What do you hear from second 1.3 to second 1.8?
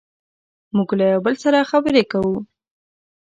سره